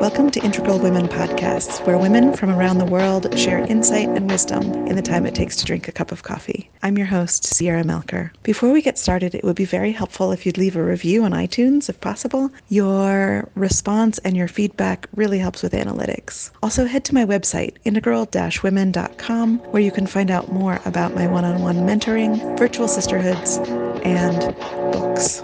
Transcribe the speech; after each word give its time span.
Welcome 0.00 0.30
to 0.30 0.40
Integral 0.40 0.78
Women 0.78 1.06
Podcasts, 1.06 1.84
where 1.86 1.98
women 1.98 2.34
from 2.34 2.50
around 2.50 2.78
the 2.78 2.86
world 2.86 3.38
share 3.38 3.58
insight 3.58 4.08
and 4.08 4.30
wisdom 4.30 4.62
in 4.86 4.96
the 4.96 5.02
time 5.02 5.26
it 5.26 5.34
takes 5.34 5.56
to 5.56 5.66
drink 5.66 5.88
a 5.88 5.92
cup 5.92 6.10
of 6.10 6.22
coffee. 6.22 6.70
I'm 6.82 6.96
your 6.96 7.06
host, 7.06 7.44
Sierra 7.44 7.84
Melcher. 7.84 8.32
Before 8.42 8.72
we 8.72 8.80
get 8.80 8.96
started, 8.96 9.34
it 9.34 9.44
would 9.44 9.56
be 9.56 9.66
very 9.66 9.92
helpful 9.92 10.32
if 10.32 10.46
you'd 10.46 10.56
leave 10.56 10.74
a 10.74 10.82
review 10.82 11.22
on 11.24 11.32
iTunes, 11.32 11.90
if 11.90 12.00
possible. 12.00 12.50
Your 12.70 13.48
response 13.54 14.16
and 14.18 14.34
your 14.36 14.48
feedback 14.48 15.06
really 15.14 15.38
helps 15.38 15.62
with 15.62 15.74
analytics. 15.74 16.50
Also, 16.62 16.86
head 16.86 17.04
to 17.04 17.14
my 17.14 17.26
website, 17.26 17.76
integral-women.com, 17.84 19.58
where 19.58 19.82
you 19.82 19.92
can 19.92 20.06
find 20.06 20.30
out 20.30 20.50
more 20.50 20.80
about 20.86 21.14
my 21.14 21.26
one-on-one 21.26 21.76
mentoring, 21.76 22.58
virtual 22.58 22.88
sisterhoods, 22.88 23.58
and 24.02 24.56
books. 24.92 25.42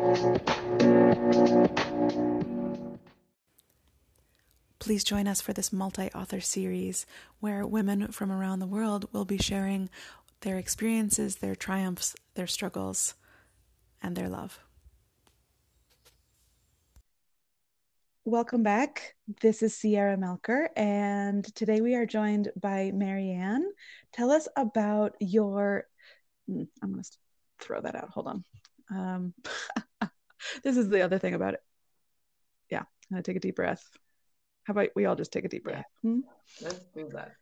Please 4.86 5.02
join 5.02 5.26
us 5.26 5.40
for 5.40 5.52
this 5.52 5.72
multi 5.72 6.10
author 6.12 6.40
series 6.40 7.06
where 7.40 7.66
women 7.66 8.12
from 8.12 8.30
around 8.30 8.60
the 8.60 8.68
world 8.68 9.08
will 9.12 9.24
be 9.24 9.36
sharing 9.36 9.90
their 10.42 10.58
experiences, 10.58 11.36
their 11.36 11.56
triumphs, 11.56 12.14
their 12.34 12.46
struggles, 12.46 13.14
and 14.00 14.16
their 14.16 14.28
love. 14.28 14.60
Welcome 18.24 18.62
back. 18.62 19.16
This 19.40 19.62
is 19.62 19.76
Sierra 19.76 20.16
Melcher, 20.16 20.68
and 20.76 21.44
today 21.56 21.80
we 21.80 21.96
are 21.96 22.06
joined 22.06 22.50
by 22.54 22.92
Marianne. 22.94 23.68
Tell 24.12 24.30
us 24.30 24.46
about 24.56 25.16
your. 25.20 25.88
Hmm, 26.48 26.62
I'm 26.80 26.92
going 26.92 27.02
to 27.02 27.10
throw 27.60 27.80
that 27.80 27.96
out. 27.96 28.10
Hold 28.10 28.28
on. 28.28 28.44
Um, 28.90 29.34
this 30.62 30.76
is 30.76 30.88
the 30.88 31.02
other 31.02 31.18
thing 31.18 31.34
about 31.34 31.54
it. 31.54 31.60
Yeah, 32.70 32.82
I'm 33.12 33.22
take 33.22 33.36
a 33.36 33.40
deep 33.40 33.56
breath. 33.56 33.84
How 34.64 34.72
about 34.72 34.88
we 34.96 35.06
all 35.06 35.16
just 35.16 35.32
take 35.32 35.44
a 35.44 35.48
deep 35.48 35.64
breath? 35.64 35.84
Yeah. 36.02 36.10
Hmm? 36.10 36.20
Let's 36.60 36.80
do 36.94 37.08
that. 37.12 37.32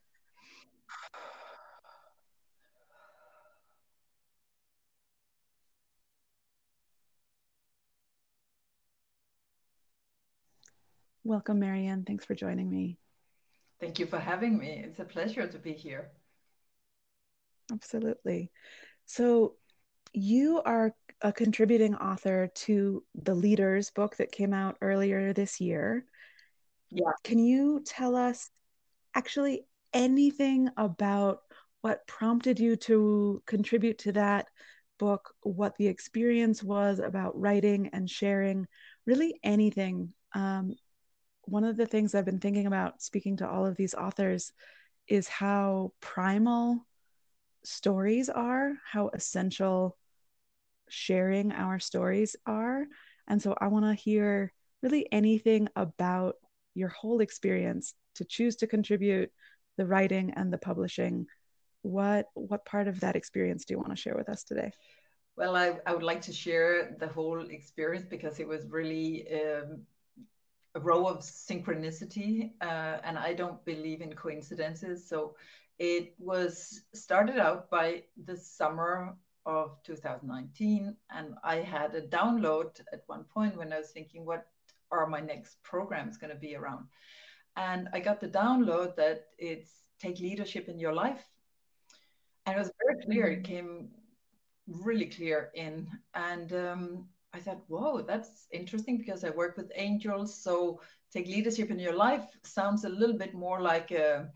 Welcome, 11.26 11.58
Marianne. 11.58 12.04
Thanks 12.04 12.26
for 12.26 12.34
joining 12.34 12.70
me. 12.70 12.98
Thank 13.80 13.98
you 13.98 14.04
for 14.06 14.18
having 14.18 14.58
me. 14.58 14.82
It's 14.84 14.98
a 14.98 15.04
pleasure 15.04 15.46
to 15.46 15.58
be 15.58 15.72
here. 15.72 16.10
Absolutely. 17.72 18.50
So, 19.06 19.54
you 20.12 20.60
are 20.64 20.94
a 21.24 21.32
contributing 21.32 21.94
author 21.94 22.48
to 22.54 23.02
the 23.14 23.34
Leaders 23.34 23.90
book 23.90 24.14
that 24.18 24.30
came 24.30 24.52
out 24.52 24.76
earlier 24.82 25.32
this 25.32 25.58
year. 25.58 26.04
Yeah. 26.90 27.12
Can 27.24 27.38
you 27.38 27.82
tell 27.84 28.14
us 28.14 28.50
actually 29.14 29.64
anything 29.94 30.68
about 30.76 31.40
what 31.80 32.06
prompted 32.06 32.60
you 32.60 32.76
to 32.76 33.42
contribute 33.46 33.98
to 34.00 34.12
that 34.12 34.48
book, 34.98 35.34
what 35.40 35.74
the 35.78 35.88
experience 35.88 36.62
was 36.62 36.98
about 36.98 37.40
writing 37.40 37.88
and 37.94 38.08
sharing, 38.08 38.66
really 39.06 39.40
anything? 39.42 40.12
Um, 40.34 40.74
one 41.46 41.64
of 41.64 41.78
the 41.78 41.86
things 41.86 42.14
I've 42.14 42.26
been 42.26 42.38
thinking 42.38 42.66
about 42.66 43.00
speaking 43.00 43.38
to 43.38 43.48
all 43.48 43.64
of 43.64 43.76
these 43.76 43.94
authors 43.94 44.52
is 45.08 45.26
how 45.26 45.92
primal 46.00 46.86
stories 47.64 48.28
are, 48.28 48.74
how 48.90 49.08
essential 49.14 49.96
sharing 50.88 51.52
our 51.52 51.78
stories 51.78 52.36
are. 52.46 52.86
And 53.28 53.40
so 53.40 53.54
I 53.60 53.68
want 53.68 53.84
to 53.86 53.94
hear 53.94 54.52
really 54.82 55.10
anything 55.12 55.68
about 55.76 56.36
your 56.74 56.88
whole 56.88 57.20
experience 57.20 57.94
to 58.16 58.24
choose 58.24 58.56
to 58.56 58.66
contribute 58.66 59.30
the 59.76 59.86
writing 59.86 60.32
and 60.36 60.52
the 60.52 60.58
publishing. 60.58 61.26
What 61.82 62.26
what 62.34 62.64
part 62.64 62.88
of 62.88 63.00
that 63.00 63.16
experience 63.16 63.64
do 63.64 63.74
you 63.74 63.78
want 63.78 63.90
to 63.90 63.96
share 63.96 64.14
with 64.14 64.28
us 64.28 64.44
today? 64.44 64.72
Well 65.36 65.56
i, 65.56 65.78
I 65.86 65.92
would 65.92 66.02
like 66.02 66.22
to 66.22 66.32
share 66.32 66.96
the 66.98 67.08
whole 67.08 67.40
experience 67.50 68.06
because 68.08 68.38
it 68.38 68.46
was 68.46 68.66
really 68.68 69.26
um, 69.32 69.82
a 70.76 70.80
row 70.80 71.06
of 71.06 71.18
synchronicity 71.20 72.52
uh, 72.60 72.98
and 73.04 73.18
i 73.18 73.32
don't 73.34 73.64
believe 73.64 74.00
in 74.00 74.12
coincidences. 74.14 75.08
So 75.08 75.36
it 75.78 76.14
was 76.18 76.82
started 76.94 77.38
out 77.38 77.68
by 77.68 78.04
the 78.24 78.36
summer 78.36 79.16
of 79.46 79.76
2019 79.84 80.96
and 81.14 81.34
i 81.44 81.56
had 81.56 81.94
a 81.94 82.02
download 82.02 82.80
at 82.92 83.02
one 83.06 83.24
point 83.24 83.56
when 83.56 83.72
i 83.72 83.78
was 83.78 83.90
thinking 83.90 84.24
what 84.24 84.46
are 84.94 85.06
my 85.06 85.20
next 85.20 85.62
programs 85.62 86.16
going 86.16 86.32
to 86.32 86.38
be 86.38 86.56
around? 86.56 86.86
And 87.56 87.88
I 87.92 88.00
got 88.00 88.20
the 88.20 88.28
download 88.28 88.96
that 88.96 89.26
it's 89.38 89.70
take 90.00 90.18
leadership 90.18 90.68
in 90.68 90.78
your 90.78 90.92
life. 90.92 91.22
And 92.46 92.56
it 92.56 92.58
was 92.58 92.70
very 92.84 93.04
clear, 93.04 93.26
it 93.28 93.44
came 93.44 93.88
really 94.66 95.06
clear 95.06 95.50
in. 95.54 95.88
And 96.14 96.52
um, 96.52 97.08
I 97.32 97.38
thought, 97.38 97.62
whoa, 97.68 98.02
that's 98.02 98.46
interesting 98.52 98.98
because 98.98 99.24
I 99.24 99.30
work 99.30 99.56
with 99.56 99.72
angels. 99.74 100.34
So 100.34 100.80
take 101.12 101.26
leadership 101.26 101.70
in 101.70 101.78
your 101.78 101.94
life 101.94 102.24
sounds 102.42 102.84
a 102.84 102.88
little 102.88 103.16
bit 103.16 103.34
more 103.34 103.60
like 103.60 103.92
a 103.92 104.28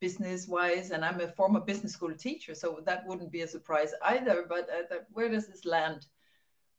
business 0.00 0.48
wise. 0.48 0.90
And 0.90 1.04
I'm 1.04 1.20
a 1.20 1.28
former 1.28 1.60
business 1.60 1.92
school 1.92 2.14
teacher. 2.14 2.54
So 2.54 2.80
that 2.84 3.06
wouldn't 3.06 3.32
be 3.32 3.42
a 3.42 3.48
surprise 3.48 3.92
either. 4.02 4.46
But 4.48 4.68
I 4.70 4.86
thought, 4.86 5.06
where 5.12 5.28
does 5.28 5.46
this 5.46 5.64
land? 5.64 6.06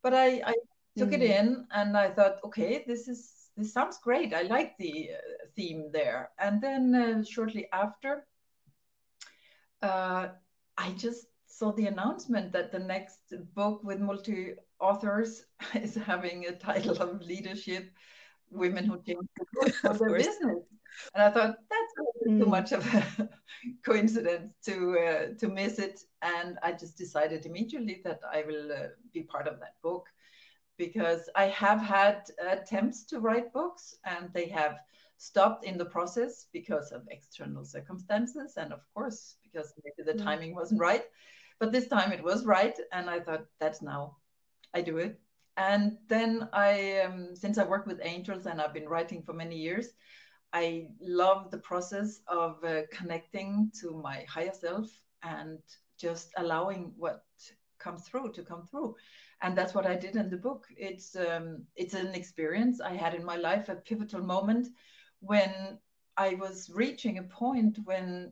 But 0.04 0.14
I, 0.14 0.42
I 0.46 0.54
took 0.98 1.10
mm. 1.10 1.16
it 1.16 1.22
in 1.22 1.66
and 1.72 1.98
I 1.98 2.10
thought, 2.10 2.38
okay, 2.44 2.84
this 2.88 3.08
is 3.08 3.32
this 3.58 3.72
sounds 3.72 4.00
great. 4.00 4.34
I 4.34 4.42
like 4.44 4.78
the 4.78 5.12
uh, 5.14 5.46
theme 5.56 5.90
there. 5.94 6.32
And 6.38 6.62
then 6.62 6.94
uh, 6.94 7.24
shortly 7.24 7.68
after, 7.72 8.28
uh, 9.82 10.28
I 10.78 10.92
just 10.98 11.28
saw 11.48 11.72
the 11.72 11.88
announcement 11.88 12.52
that 12.52 12.72
the 12.74 12.80
next 12.80 13.34
book 13.54 13.82
with 13.82 14.02
multi 14.02 14.56
authors 14.80 15.46
is 15.74 15.96
having 15.96 16.46
a 16.48 16.52
title 16.52 16.98
of 17.02 17.22
leadership 17.22 17.90
women 18.52 18.86
who 18.86 19.02
change 19.04 19.28
the 19.38 19.46
course 19.56 19.84
of 19.84 20.00
their 20.00 20.18
business 20.18 20.58
and 21.14 21.24
i 21.24 21.30
thought 21.32 21.56
that's 21.70 21.94
mm. 22.26 22.40
too 22.40 22.46
much 22.46 22.72
of 22.72 22.86
a 22.94 23.30
coincidence 23.86 24.54
to 24.66 24.98
uh, 25.00 25.26
to 25.40 25.48
miss 25.48 25.80
it 25.80 26.02
and 26.22 26.58
i 26.64 26.72
just 26.72 26.98
decided 26.98 27.46
immediately 27.46 28.02
that 28.04 28.20
i 28.32 28.44
will 28.48 28.72
uh, 28.72 28.88
be 29.14 29.24
part 29.24 29.48
of 29.48 29.60
that 29.60 29.76
book 29.82 30.08
because 30.78 31.30
I 31.36 31.46
have 31.46 31.80
had 31.80 32.24
attempts 32.40 33.06
to 33.06 33.20
write 33.20 33.54
books 33.54 33.96
and 34.06 34.30
they 34.34 34.48
have 34.50 34.80
stopped 35.18 35.66
in 35.66 35.78
the 35.78 35.86
process 35.86 36.48
because 36.52 36.92
of 36.92 37.08
external 37.10 37.64
circumstances 37.64 38.56
and 38.58 38.74
of 38.74 38.82
course 38.94 39.36
because 39.44 39.74
maybe 39.84 40.12
the 40.12 40.18
mm. 40.18 40.24
timing 40.24 40.54
wasn't 40.54 40.80
right 40.80 41.06
but 41.58 41.72
this 41.72 41.88
time 41.88 42.12
it 42.12 42.22
was 42.22 42.46
right 42.46 42.78
and 42.92 43.10
i 43.10 43.18
thought 43.18 43.46
that's 43.62 43.82
now 43.82 44.18
i 44.74 44.82
do 44.82 44.98
it 44.98 45.18
and 45.56 45.98
then 46.10 46.50
i 46.52 47.00
um, 47.00 47.34
since 47.34 47.58
i 47.58 47.64
work 47.64 47.88
with 47.88 48.02
angels 48.04 48.46
and 48.46 48.60
i've 48.60 48.74
been 48.74 48.90
writing 48.90 49.22
for 49.22 49.32
many 49.32 49.56
years 49.56 49.88
i 50.62 50.88
love 51.24 51.52
the 51.52 51.64
process 51.70 52.22
of 52.28 52.64
uh, 52.64 52.82
connecting 52.92 53.72
to 53.80 53.88
my 54.08 54.18
higher 54.34 54.54
self 54.54 54.88
and 55.24 55.60
just 55.98 56.28
allowing 56.38 56.92
what 56.98 57.24
comes 57.80 58.08
through 58.08 58.32
to 58.32 58.42
come 58.44 58.64
through 58.70 58.96
and 59.42 59.58
that's 59.58 59.74
what 59.74 59.86
I 59.86 59.96
did 59.96 60.16
in 60.16 60.30
the 60.30 60.38
book. 60.38 60.66
It's 60.78 61.16
um, 61.16 61.64
it's 61.76 61.94
an 61.94 62.16
experience 62.16 62.82
I 62.82 62.94
had 62.94 63.14
in 63.14 63.24
my 63.24 63.36
life, 63.36 63.70
a 63.70 63.76
pivotal 63.76 64.22
moment 64.22 64.68
when 65.20 65.78
I 66.18 66.36
was 66.36 66.70
reaching 66.74 67.18
a 67.18 67.24
point 67.24 67.80
when 67.84 68.32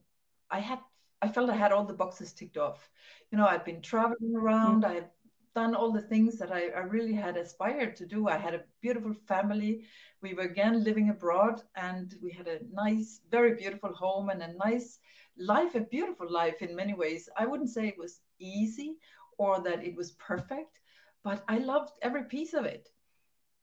I 0.50 0.60
had 0.60 0.80
I 1.22 1.28
felt 1.30 1.50
I 1.50 1.56
had 1.56 1.72
all 1.72 1.86
the 1.86 1.94
boxes 1.94 2.34
ticked 2.34 2.58
off. 2.58 2.90
You 3.32 3.38
know, 3.38 3.48
I'd 3.48 3.66
been 3.66 3.82
traveling 3.82 4.36
around, 4.36 4.84
mm-hmm. 4.84 4.92
I 4.92 4.96
had 4.96 5.10
done 5.56 5.76
all 5.76 5.92
the 5.92 6.02
things 6.02 6.38
that 6.40 6.52
I, 6.52 6.70
I 6.70 6.80
really 6.80 7.14
had 7.14 7.38
aspired 7.38 7.96
to 7.98 8.06
do. 8.06 8.28
I 8.28 8.38
had 8.38 8.56
a 8.56 8.64
beautiful 8.82 9.14
family. 9.28 9.84
We 10.22 10.34
were 10.34 10.44
again 10.44 10.84
living 10.84 11.10
abroad 11.10 11.62
and 11.76 12.16
we 12.22 12.32
had 12.32 12.48
a 12.48 12.60
nice, 12.72 13.22
very 13.30 13.56
beautiful 13.56 13.94
home 13.94 14.30
and 14.30 14.42
a 14.42 14.54
nice 14.54 15.00
life, 15.38 15.76
a 15.76 15.82
beautiful 15.82 16.32
life 16.32 16.62
in 16.62 16.76
many 16.76 16.94
ways. 16.94 17.30
I 17.38 17.46
wouldn't 17.46 17.70
say 17.70 17.88
it 17.88 17.98
was 17.98 18.22
easy 18.40 18.98
or 19.38 19.62
that 19.62 19.84
it 19.84 19.96
was 19.96 20.12
perfect, 20.14 20.80
but 21.24 21.44
I 21.48 21.58
loved 21.60 21.94
every 22.02 22.24
piece 22.24 22.54
of 22.54 22.66
it. 22.66 22.90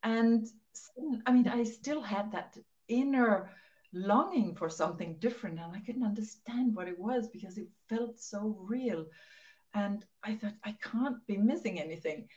And 0.02 0.46
I 1.26 1.32
mean, 1.32 1.48
I 1.48 1.64
still 1.64 2.00
had 2.00 2.32
that 2.32 2.56
inner 2.88 3.50
longing 3.92 4.54
for 4.54 4.68
something 4.68 5.16
different, 5.18 5.58
and 5.58 5.74
I 5.74 5.80
couldn't 5.80 6.04
understand 6.04 6.74
what 6.74 6.88
it 6.88 6.98
was 6.98 7.28
because 7.28 7.58
it 7.58 7.68
felt 7.88 8.18
so 8.18 8.56
real. 8.60 9.06
And 9.74 10.04
I 10.24 10.34
thought, 10.34 10.54
I 10.64 10.76
can't 10.82 11.24
be 11.26 11.36
missing 11.36 11.80
anything. 11.80 12.28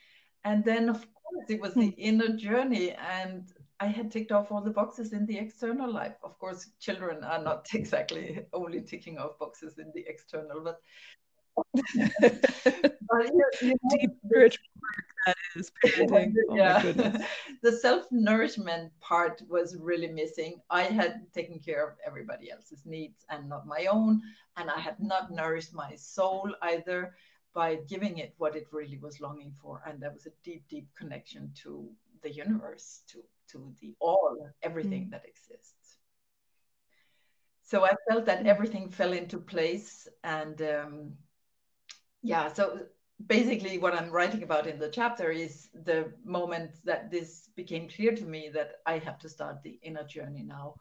And 0.44 0.64
then, 0.64 0.88
of 0.88 1.06
course, 1.14 1.46
it 1.48 1.60
was 1.60 1.74
the 1.74 1.88
hmm. 1.88 1.98
inner 1.98 2.36
journey, 2.36 2.92
and 2.92 3.50
I 3.80 3.86
had 3.86 4.10
ticked 4.10 4.30
off 4.30 4.52
all 4.52 4.60
the 4.62 4.70
boxes 4.70 5.12
in 5.12 5.26
the 5.26 5.38
external 5.38 5.92
life. 5.92 6.16
Of 6.22 6.38
course, 6.38 6.70
children 6.80 7.24
are 7.24 7.42
not 7.42 7.66
exactly 7.74 8.40
only 8.52 8.82
ticking 8.82 9.18
off 9.18 9.38
boxes 9.38 9.78
in 9.78 9.90
the 9.94 10.04
external, 10.06 10.60
but 10.62 10.80
but, 12.20 13.26
you, 13.26 13.44
know, 13.62 13.74
deep 13.90 14.10
spiritual 14.24 14.64
that 15.26 15.36
is 15.56 15.70
parenting. 15.84 16.34
Oh 16.50 16.56
yeah. 16.56 16.82
the 17.62 17.72
self 17.72 18.06
nourishment 18.10 18.92
part 19.00 19.42
was 19.48 19.76
really 19.76 20.08
missing. 20.08 20.60
I 20.70 20.82
had 20.82 21.32
taken 21.32 21.58
care 21.58 21.86
of 21.86 21.94
everybody 22.06 22.50
else's 22.50 22.82
needs 22.84 23.24
and 23.30 23.48
not 23.48 23.66
my 23.66 23.86
own, 23.86 24.22
and 24.56 24.70
I 24.70 24.78
had 24.78 25.00
not 25.00 25.32
nourished 25.32 25.74
my 25.74 25.94
soul 25.96 26.54
either 26.62 27.14
by 27.54 27.76
giving 27.88 28.18
it 28.18 28.34
what 28.38 28.56
it 28.56 28.66
really 28.72 28.98
was 28.98 29.20
longing 29.20 29.52
for, 29.52 29.82
and 29.86 30.00
there 30.00 30.12
was 30.12 30.26
a 30.26 30.32
deep, 30.42 30.64
deep 30.68 30.88
connection 30.98 31.52
to 31.62 31.88
the 32.22 32.30
universe, 32.30 33.02
to 33.08 33.22
to 33.52 33.72
the 33.80 33.94
all, 34.00 34.50
everything 34.62 35.06
mm. 35.06 35.10
that 35.10 35.24
exists. 35.26 35.98
So 37.62 37.84
I 37.84 37.92
felt 38.08 38.26
that 38.26 38.46
everything 38.46 38.88
fell 38.88 39.12
into 39.12 39.38
place, 39.38 40.08
and 40.22 40.60
um, 40.62 41.12
yeah, 42.22 42.52
so 42.52 42.80
basically 43.26 43.78
what 43.78 43.94
I'm 43.94 44.10
writing 44.10 44.42
about 44.42 44.66
in 44.66 44.78
the 44.78 44.88
chapter 44.88 45.30
is 45.30 45.68
the 45.84 46.12
moment 46.24 46.72
that 46.84 47.10
this 47.10 47.48
became 47.56 47.88
clear 47.88 48.14
to 48.14 48.24
me 48.24 48.50
that 48.52 48.76
I 48.86 48.98
have 48.98 49.18
to 49.20 49.28
start 49.28 49.62
the 49.62 49.78
inner 49.82 50.04
journey 50.04 50.42
now. 50.42 50.74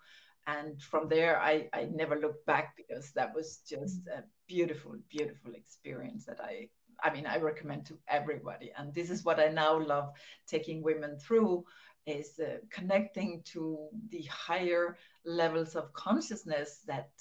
And 0.45 0.81
from 0.81 1.07
there, 1.07 1.39
I, 1.39 1.69
I 1.73 1.85
never 1.85 2.19
looked 2.19 2.45
back 2.45 2.75
because 2.75 3.11
that 3.11 3.33
was 3.33 3.59
just 3.67 4.07
a 4.07 4.23
beautiful, 4.47 4.95
beautiful 5.09 5.53
experience 5.53 6.25
that 6.25 6.41
I, 6.41 6.67
I 7.01 7.13
mean, 7.13 7.25
I 7.25 7.37
recommend 7.37 7.85
to 7.85 7.97
everybody. 8.09 8.71
And 8.77 8.93
this 8.93 9.09
is 9.09 9.23
what 9.23 9.39
I 9.39 9.47
now 9.47 9.79
love 9.79 10.11
taking 10.47 10.83
women 10.83 11.17
through 11.17 11.63
is 12.05 12.39
uh, 12.39 12.57
connecting 12.69 13.41
to 13.45 13.87
the 14.09 14.23
higher 14.23 14.97
levels 15.23 15.75
of 15.75 15.93
consciousness 15.93 16.81
that 16.87 17.11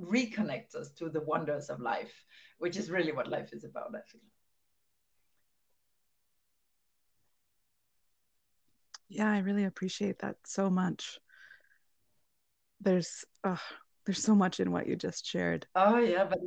reconnects 0.00 0.74
us 0.74 0.90
to 0.92 1.10
the 1.10 1.20
wonders 1.20 1.68
of 1.68 1.80
life, 1.80 2.24
which 2.58 2.78
is 2.78 2.90
really 2.90 3.12
what 3.12 3.28
life 3.28 3.52
is 3.52 3.64
about, 3.64 3.94
I 3.94 4.00
feel. 4.10 4.22
Yeah, 9.08 9.30
I 9.30 9.38
really 9.38 9.64
appreciate 9.64 10.18
that 10.20 10.36
so 10.44 10.68
much. 10.70 11.18
There's 12.80 13.24
oh, 13.44 13.60
there's 14.04 14.22
so 14.22 14.34
much 14.34 14.60
in 14.60 14.70
what 14.70 14.86
you 14.86 14.96
just 14.96 15.26
shared. 15.26 15.66
Oh 15.74 15.98
yeah, 15.98 16.24
but 16.24 16.38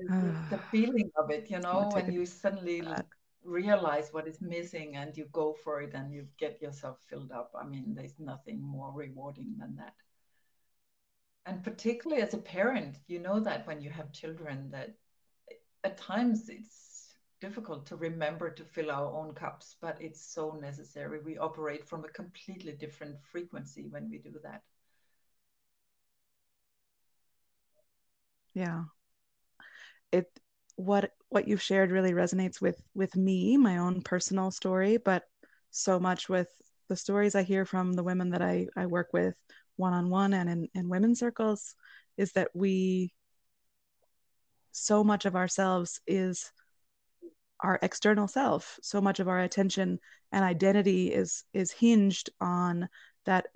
the 0.49 0.57
feeling 0.71 1.11
of 1.17 1.29
it, 1.29 1.49
you 1.49 1.59
know, 1.59 1.89
when 1.93 2.11
you 2.11 2.25
suddenly 2.25 2.81
that. 2.81 3.05
realize 3.43 4.09
what 4.11 4.27
is 4.27 4.41
missing 4.41 4.95
and 4.95 5.15
you 5.15 5.25
go 5.31 5.53
for 5.63 5.81
it 5.81 5.93
and 5.93 6.13
you 6.13 6.27
get 6.37 6.61
yourself 6.61 6.99
filled 7.09 7.31
up. 7.31 7.51
I 7.59 7.65
mean, 7.65 7.95
there's 7.95 8.19
nothing 8.19 8.61
more 8.61 8.91
rewarding 8.93 9.55
than 9.57 9.75
that. 9.77 9.93
And 11.45 11.63
particularly 11.63 12.21
as 12.21 12.33
a 12.33 12.37
parent, 12.37 12.97
you 13.07 13.19
know 13.19 13.39
that 13.39 13.65
when 13.65 13.81
you 13.81 13.89
have 13.89 14.11
children 14.11 14.69
that 14.71 14.95
at 15.83 15.97
times 15.97 16.49
it's 16.49 16.88
difficult 17.39 17.85
to 17.87 17.95
remember 17.95 18.49
to 18.49 18.63
fill 18.63 18.91
our 18.91 19.11
own 19.13 19.33
cups, 19.33 19.75
but 19.81 19.97
it's 20.01 20.21
so 20.21 20.57
necessary. 20.61 21.19
We 21.23 21.37
operate 21.37 21.87
from 21.87 22.05
a 22.05 22.09
completely 22.09 22.73
different 22.73 23.15
frequency 23.31 23.87
when 23.89 24.09
we 24.09 24.17
do 24.17 24.33
that. 24.43 24.61
Yeah. 28.53 28.83
It 30.11 30.27
what 30.75 31.11
what 31.29 31.47
you've 31.47 31.61
shared 31.61 31.91
really 31.91 32.13
resonates 32.13 32.61
with 32.61 32.81
with 32.93 33.15
me, 33.15 33.57
my 33.57 33.77
own 33.77 34.01
personal 34.01 34.51
story, 34.51 34.97
but 34.97 35.23
so 35.71 35.99
much 35.99 36.29
with 36.29 36.47
the 36.89 36.95
stories 36.95 37.35
I 37.35 37.43
hear 37.43 37.65
from 37.65 37.93
the 37.93 38.03
women 38.03 38.31
that 38.31 38.41
I, 38.41 38.67
I 38.75 38.87
work 38.87 39.09
with 39.13 39.35
one 39.75 39.93
on 39.93 40.09
one 40.09 40.33
and 40.33 40.49
in, 40.49 40.67
in 40.73 40.89
women's 40.89 41.19
circles 41.19 41.75
is 42.17 42.33
that 42.33 42.49
we 42.53 43.13
so 44.71 45.03
much 45.03 45.25
of 45.25 45.35
ourselves 45.35 46.01
is 46.07 46.51
our 47.61 47.79
external 47.81 48.27
self 48.27 48.79
so 48.81 49.01
much 49.01 49.19
of 49.19 49.27
our 49.27 49.39
attention 49.39 49.99
and 50.31 50.43
identity 50.43 51.13
is 51.13 51.43
is 51.53 51.71
hinged 51.71 52.29
on 52.39 52.87
that 53.25 53.47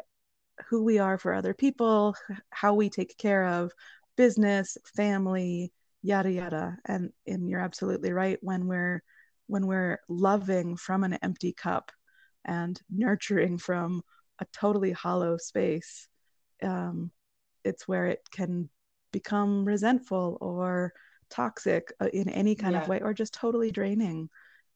who 0.69 0.83
we 0.83 0.99
are 0.99 1.17
for 1.17 1.33
other 1.33 1.53
people 1.53 2.15
how 2.49 2.73
we 2.73 2.89
take 2.89 3.17
care 3.17 3.45
of 3.45 3.71
business 4.15 4.77
family 4.95 5.71
yada 6.03 6.31
yada. 6.31 6.77
And 6.85 7.11
and 7.25 7.49
you're 7.49 7.61
absolutely 7.61 8.11
right 8.11 8.37
when 8.41 8.67
we're 8.67 9.01
when 9.47 9.65
we're 9.65 9.99
loving 10.07 10.75
from 10.77 11.03
an 11.03 11.13
empty 11.23 11.53
cup 11.53 11.91
and 12.45 12.79
nurturing 12.89 13.57
from 13.57 14.03
a 14.39 14.45
totally 14.53 14.91
hollow 14.91 15.37
space 15.37 16.07
um, 16.61 17.11
it's 17.63 17.87
where 17.87 18.07
it 18.07 18.21
can 18.31 18.69
become 19.11 19.65
resentful 19.65 20.37
or 20.41 20.93
toxic 21.29 21.91
uh, 22.01 22.07
in 22.13 22.29
any 22.29 22.55
kind 22.55 22.73
yeah. 22.73 22.81
of 22.81 22.87
way 22.87 22.99
or 23.01 23.13
just 23.13 23.33
totally 23.33 23.71
draining 23.71 24.29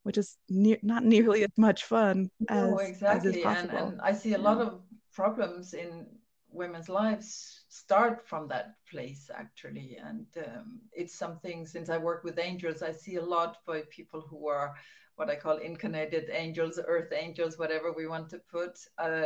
which 0.04 0.18
is 0.18 0.38
ne- 0.48 0.80
not 0.84 1.04
nearly 1.04 1.44
as 1.44 1.52
much 1.58 1.84
fun 1.84 2.32
as, 2.48 2.72
no, 2.72 2.78
exactly. 2.78 3.30
as 3.32 3.36
is 3.36 3.44
possible. 3.44 3.78
And, 3.78 3.92
and 3.94 4.02
I 4.02 4.14
see 4.14 4.36
a 4.36 4.38
lot 4.38 4.62
of 4.62 4.80
problems 5.14 5.74
in 5.74 6.06
women's 6.50 6.88
lives 6.88 7.66
start 7.68 8.26
from 8.26 8.48
that 8.48 8.76
place 8.90 9.30
actually 9.34 9.98
and 10.04 10.26
um, 10.46 10.80
it's 10.94 11.14
something 11.14 11.66
since 11.66 11.90
i 11.90 11.98
work 11.98 12.24
with 12.24 12.40
angels 12.40 12.82
i 12.82 12.92
see 12.92 13.18
a 13.18 13.22
lot 13.22 13.58
by 13.66 13.82
people 13.90 14.22
who 14.22 14.48
are 14.48 14.74
what 15.18 15.30
i 15.30 15.36
call 15.36 15.58
incarnated 15.58 16.30
angels 16.32 16.80
earth 16.88 17.12
angels 17.12 17.58
whatever 17.58 17.92
we 17.92 18.08
want 18.08 18.30
to 18.30 18.40
put 18.50 18.80
uh, 18.98 19.26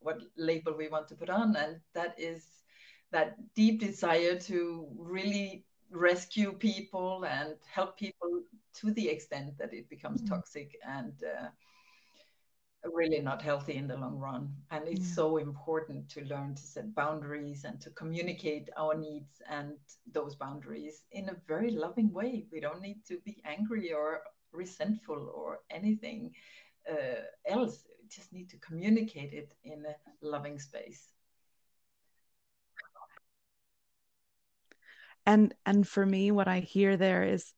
what 0.00 0.18
label 0.36 0.74
we 0.76 0.88
want 0.88 1.06
to 1.06 1.14
put 1.14 1.30
on 1.30 1.54
and 1.56 1.76
that 1.94 2.14
is 2.18 2.46
that 3.12 3.36
deep 3.54 3.80
desire 3.80 4.38
to 4.38 4.88
really 4.98 5.64
rescue 5.90 6.52
people 6.52 7.24
and 7.24 7.54
help 7.72 7.96
people 7.98 8.42
to 8.74 8.90
the 8.92 9.08
extent 9.08 9.56
that 9.58 9.72
it 9.72 9.88
becomes 9.88 10.22
mm. 10.22 10.28
toxic 10.28 10.76
and 10.86 11.12
uh, 11.24 11.48
really 12.94 13.20
not 13.20 13.42
healthy 13.42 13.76
in 13.76 13.88
the 13.88 13.96
long 13.96 14.18
run. 14.18 14.52
And 14.70 14.86
it's 14.86 15.08
yeah. 15.08 15.14
so 15.14 15.36
important 15.38 16.08
to 16.10 16.24
learn 16.24 16.54
to 16.54 16.62
set 16.62 16.94
boundaries 16.94 17.64
and 17.64 17.80
to 17.80 17.90
communicate 17.90 18.68
our 18.76 18.94
needs 18.94 19.42
and 19.48 19.72
those 20.12 20.34
boundaries 20.34 21.02
in 21.12 21.28
a 21.28 21.36
very 21.46 21.70
loving 21.70 22.12
way. 22.12 22.46
We 22.52 22.60
don't 22.60 22.82
need 22.82 23.04
to 23.08 23.18
be 23.24 23.42
angry 23.44 23.92
or 23.92 24.22
resentful 24.52 25.32
or 25.34 25.60
anything 25.70 26.32
uh, 26.90 27.22
else. 27.46 27.84
We 28.00 28.08
just 28.08 28.32
need 28.32 28.50
to 28.50 28.58
communicate 28.58 29.32
it 29.32 29.52
in 29.64 29.84
a 29.86 29.94
loving 30.26 30.58
space. 30.58 31.15
And 35.26 35.54
and 35.66 35.86
for 35.86 36.06
me 36.06 36.30
what 36.30 36.48
i 36.48 36.60
hear 36.60 36.96
there 36.96 37.24
is 37.24 37.52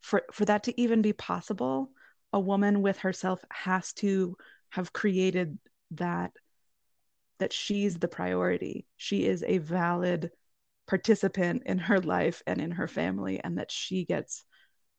for 0.00 0.22
for 0.32 0.44
that 0.44 0.64
to 0.64 0.80
even 0.80 1.02
be 1.02 1.12
possible 1.12 1.90
a 2.32 2.40
woman 2.40 2.82
with 2.82 2.98
herself 2.98 3.42
has 3.50 3.92
to 3.94 4.36
have 4.70 4.92
created 4.92 5.58
that 5.92 6.32
that 7.38 7.52
she's 7.52 7.96
the 7.96 8.08
priority 8.08 8.86
she 8.96 9.26
is 9.26 9.42
a 9.42 9.58
valid 9.58 10.30
participant 10.86 11.62
in 11.66 11.78
her 11.78 12.00
life 12.00 12.42
and 12.46 12.60
in 12.60 12.70
her 12.70 12.86
family 12.86 13.40
and 13.42 13.58
that 13.58 13.70
she 13.72 14.04
gets 14.04 14.44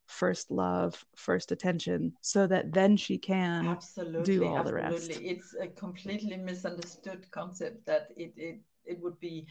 first 0.08 0.52
love 0.52 1.04
first 1.16 1.52
attention 1.52 2.14
so 2.22 2.48
that 2.48 2.72
then 2.72 2.96
she 2.96 3.18
can 3.18 3.68
absolutely, 3.68 4.24
do 4.24 4.46
all 4.46 4.58
absolutely. 4.58 4.88
the 4.88 4.92
rest 4.92 5.22
it's 5.22 5.56
a 5.62 5.68
completely 5.68 6.38
misunderstood 6.38 7.30
concept 7.32 7.86
that 7.86 8.08
it 8.16 8.34
it, 8.38 8.60
it 8.86 9.00
would 9.02 9.20
be 9.20 9.46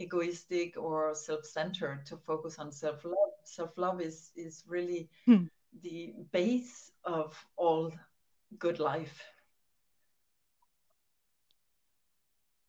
egoistic 0.00 0.76
or 0.76 1.14
self-centered 1.14 2.06
to 2.06 2.16
focus 2.16 2.58
on 2.58 2.72
self-love 2.72 3.32
self-love 3.44 4.00
is 4.00 4.30
is 4.36 4.64
really 4.66 5.08
hmm. 5.26 5.44
the 5.82 6.14
base 6.32 6.90
of 7.04 7.36
all 7.56 7.92
good 8.58 8.80
life 8.80 9.22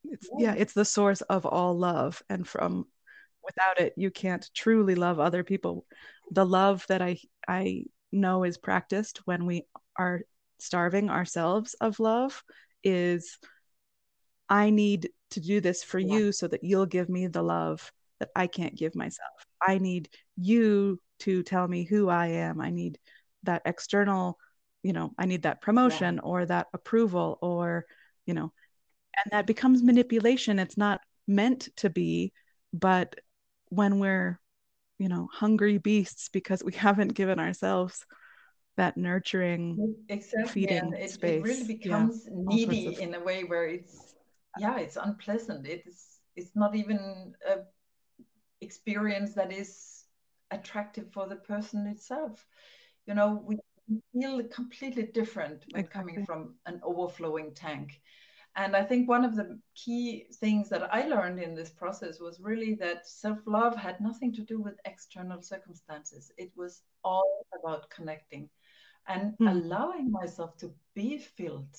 it's 0.04 0.30
yeah. 0.38 0.54
yeah 0.54 0.56
it's 0.58 0.74
the 0.74 0.86
source 0.86 1.22
of 1.22 1.46
all 1.46 1.78
love 1.78 2.22
and 2.30 2.48
from 2.48 2.86
without 3.44 3.80
it 3.80 3.94
you 3.96 4.12
can't 4.12 4.50
truly 4.54 4.96
love 4.96 5.20
other 5.20 5.44
people 5.44 5.86
the 6.32 6.46
love 6.46 6.86
that 6.88 7.02
i 7.02 7.18
i 7.48 7.84
know 8.12 8.44
is 8.44 8.58
practiced 8.58 9.22
when 9.26 9.46
we 9.46 9.66
are 9.98 10.22
starving 10.60 11.10
ourselves 11.10 11.76
of 11.82 12.00
love 12.00 12.44
is 12.84 13.38
I 14.52 14.70
need 14.70 15.10
to 15.32 15.40
do 15.40 15.62
this 15.62 15.82
for 15.82 15.98
yeah. 15.98 16.14
you 16.14 16.32
so 16.34 16.48
that 16.50 16.64
you'll 16.64 16.86
give 16.86 17.08
me 17.08 17.28
the 17.28 17.42
love 17.42 17.92
that 18.20 18.30
I 18.36 18.48
can't 18.48 18.76
give 18.76 18.96
myself. 18.96 19.32
I 19.66 19.78
need 19.78 20.10
you 20.36 21.00
to 21.20 21.42
tell 21.42 21.68
me 21.68 21.86
who 21.86 22.10
I 22.10 22.28
am. 22.28 22.60
I 22.60 22.70
need 22.70 23.00
that 23.44 23.62
external, 23.66 24.38
you 24.84 24.92
know, 24.92 25.12
I 25.18 25.26
need 25.26 25.44
that 25.44 25.62
promotion 25.62 26.16
yeah. 26.16 26.22
or 26.22 26.46
that 26.46 26.68
approval 26.74 27.40
or, 27.42 27.86
you 28.26 28.34
know, 28.34 28.52
and 29.24 29.32
that 29.32 29.48
becomes 29.48 29.84
manipulation. 29.84 30.60
It's 30.60 30.78
not 30.78 31.00
meant 31.28 31.70
to 31.78 31.90
be, 31.90 32.34
but 32.74 33.16
when 33.70 34.00
we're, 34.00 34.38
you 35.00 35.08
know, 35.08 35.30
hungry 35.32 35.78
beasts 35.78 36.28
because 36.28 36.62
we 36.62 36.74
haven't 36.74 37.14
given 37.14 37.40
ourselves 37.40 38.06
that 38.76 38.98
nurturing 38.98 39.96
exactly. 40.10 40.52
feeding 40.52 40.94
it, 40.94 41.12
space. 41.12 41.40
It 41.40 41.44
really 41.44 41.68
becomes 41.68 42.26
yeah. 42.26 42.34
needy 42.36 43.02
in 43.02 43.16
a 43.16 43.20
way 43.20 43.44
where 43.44 43.66
it's 43.66 44.11
yeah 44.60 44.78
it's 44.78 44.98
unpleasant 44.98 45.66
it's 45.66 46.20
it's 46.36 46.56
not 46.56 46.76
even 46.76 47.34
a 47.48 47.60
experience 48.62 49.34
that 49.34 49.52
is 49.52 50.06
attractive 50.52 51.12
for 51.12 51.28
the 51.28 51.36
person 51.36 51.88
itself. 51.88 52.46
You 53.08 53.16
know, 53.16 53.44
we 53.46 53.58
feel 54.14 54.44
completely 54.44 55.04
different 55.04 55.66
when 55.72 55.86
exactly. 55.86 56.14
coming 56.14 56.26
from 56.26 56.56
an 56.66 56.80
overflowing 56.84 57.54
tank. 57.54 58.00
And 58.58 58.76
I 58.76 58.84
think 58.84 59.08
one 59.08 59.24
of 59.24 59.36
the 59.36 59.60
key 59.76 60.26
things 60.36 60.68
that 60.70 60.94
I 60.94 61.08
learned 61.08 61.40
in 61.40 61.56
this 61.56 61.70
process 61.70 62.20
was 62.20 62.42
really 62.42 62.76
that 62.76 63.08
self 63.08 63.40
love 63.46 63.76
had 63.78 64.02
nothing 64.02 64.34
to 64.34 64.42
do 64.42 64.62
with 64.62 64.76
external 64.86 65.42
circumstances. 65.42 66.32
It 66.38 66.52
was 66.58 66.82
all 67.04 67.46
about 67.58 67.90
connecting 67.90 68.50
and 69.08 69.34
mm. 69.38 69.50
allowing 69.50 70.12
myself 70.12 70.58
to 70.58 70.72
be 70.96 71.18
filled. 71.18 71.76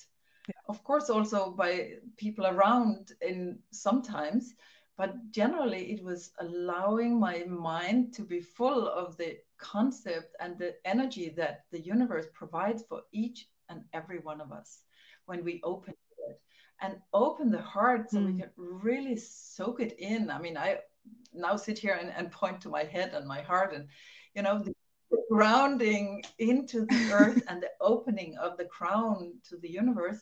Of 0.67 0.83
course, 0.83 1.09
also 1.09 1.51
by 1.51 1.93
people 2.17 2.45
around 2.45 3.13
in 3.21 3.59
sometimes, 3.71 4.53
but 4.97 5.31
generally 5.31 5.91
it 5.91 6.03
was 6.03 6.31
allowing 6.39 7.19
my 7.19 7.43
mind 7.47 8.13
to 8.15 8.23
be 8.23 8.39
full 8.39 8.87
of 8.87 9.17
the 9.17 9.37
concept 9.57 10.35
and 10.39 10.57
the 10.57 10.75
energy 10.85 11.29
that 11.37 11.65
the 11.71 11.79
universe 11.79 12.27
provides 12.33 12.83
for 12.83 13.01
each 13.11 13.47
and 13.69 13.83
every 13.93 14.19
one 14.19 14.41
of 14.41 14.51
us 14.51 14.83
when 15.25 15.43
we 15.43 15.61
open 15.63 15.93
it 16.27 16.41
and 16.81 16.97
open 17.13 17.49
the 17.49 17.61
heart 17.61 18.09
so 18.11 18.19
mm. 18.19 18.25
we 18.25 18.39
can 18.41 18.49
really 18.57 19.15
soak 19.15 19.79
it 19.79 19.95
in. 19.97 20.29
I 20.29 20.39
mean, 20.39 20.57
I 20.57 20.79
now 21.33 21.55
sit 21.55 21.77
here 21.77 21.97
and, 21.99 22.11
and 22.15 22.31
point 22.31 22.61
to 22.61 22.69
my 22.69 22.83
head 22.83 23.13
and 23.13 23.27
my 23.27 23.41
heart 23.41 23.73
and 23.73 23.87
you 24.35 24.41
know 24.41 24.59
the 24.59 24.73
grounding 25.29 26.23
into 26.39 26.85
the 26.85 27.11
earth 27.11 27.41
and 27.47 27.61
the 27.61 27.71
opening 27.81 28.35
of 28.37 28.57
the 28.57 28.65
crown 28.65 29.33
to 29.49 29.57
the 29.57 29.69
universe 29.69 30.21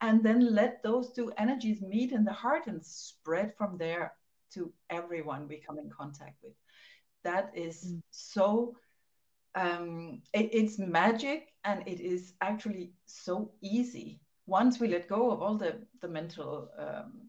and 0.00 0.22
then 0.22 0.54
let 0.54 0.82
those 0.82 1.12
two 1.12 1.32
energies 1.36 1.82
meet 1.82 2.12
in 2.12 2.24
the 2.24 2.32
heart 2.32 2.66
and 2.66 2.84
spread 2.84 3.52
from 3.56 3.76
there 3.76 4.14
to 4.54 4.72
everyone 4.88 5.46
we 5.46 5.58
come 5.58 5.78
in 5.78 5.90
contact 5.90 6.36
with. 6.42 6.54
That 7.22 7.50
is 7.54 7.92
mm. 7.92 8.02
so 8.10 8.76
um, 9.54 10.22
it, 10.32 10.50
it's 10.52 10.78
magic 10.78 11.48
and 11.64 11.86
it 11.86 12.00
is 12.00 12.32
actually 12.40 12.92
so 13.06 13.52
easy. 13.60 14.20
Once 14.46 14.80
we 14.80 14.88
let 14.88 15.08
go 15.08 15.30
of 15.30 15.42
all 15.42 15.56
the 15.56 15.80
the 16.00 16.08
mental 16.08 16.70
um, 16.78 17.20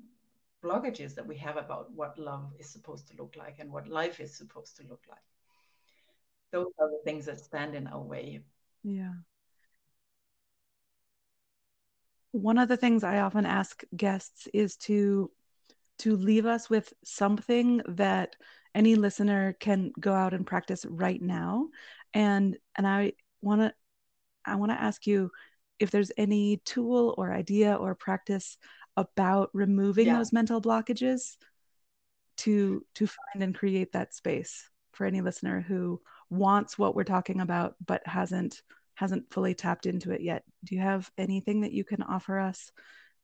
blockages 0.64 1.14
that 1.16 1.28
we 1.28 1.36
have 1.38 1.58
about 1.58 1.92
what 1.94 2.18
love 2.18 2.54
is 2.60 2.70
supposed 2.70 3.08
to 3.10 3.18
look 3.18 3.36
like 3.38 3.58
and 3.60 3.72
what 3.72 3.88
life 3.88 4.20
is 4.20 4.38
supposed 4.38 4.78
to 4.78 4.84
look 4.88 5.02
like 5.10 5.31
those 6.52 6.68
are 6.80 6.90
the 6.90 7.00
things 7.06 7.26
that 7.26 7.40
stand 7.40 7.76
in 7.76 7.88
our 7.88 8.02
way. 8.02 8.42
Yeah. 8.84 9.14
One 12.32 12.58
of 12.58 12.70
the 12.70 12.78
things 12.78 13.04
i 13.04 13.20
often 13.20 13.46
ask 13.46 13.84
guests 13.96 14.48
is 14.54 14.78
to 14.78 15.30
to 16.00 16.16
leave 16.16 16.46
us 16.46 16.70
with 16.70 16.94
something 17.04 17.82
that 17.88 18.36
any 18.74 18.96
listener 18.96 19.54
can 19.60 19.92
go 20.00 20.14
out 20.14 20.34
and 20.34 20.48
practice 20.48 20.86
right 20.86 21.22
now. 21.22 21.70
And 22.14 22.58
and 22.78 22.88
i 22.88 23.14
want 23.42 23.62
to 23.62 23.74
i 24.46 24.56
want 24.56 24.72
to 24.72 24.82
ask 24.82 25.06
you 25.08 25.32
if 25.80 25.92
there's 25.92 26.12
any 26.18 26.62
tool 26.64 27.16
or 27.18 27.34
idea 27.34 27.76
or 27.76 27.96
practice 27.96 28.58
about 28.98 29.50
removing 29.54 30.08
yeah. 30.08 30.18
those 30.18 30.32
mental 30.32 30.62
blockages 30.62 31.38
to 32.38 32.86
to 32.96 33.08
find 33.08 33.44
and 33.44 33.56
create 33.56 33.92
that 33.94 34.14
space 34.14 34.70
for 34.92 35.06
any 35.06 35.22
listener 35.22 35.62
who 35.62 36.02
wants 36.32 36.80
what 36.80 36.96
we're 36.96 37.04
talking 37.04 37.42
about 37.42 37.76
but 37.86 38.02
hasn't 38.08 38.62
hasn't 38.96 39.30
fully 39.32 39.54
tapped 39.54 39.86
into 39.86 40.12
it 40.12 40.22
yet 40.22 40.44
do 40.64 40.76
you 40.76 40.82
have 40.82 41.12
anything 41.18 41.62
that 41.62 41.74
you 41.74 41.84
can 41.84 42.02
offer 42.02 42.40
us 42.40 42.72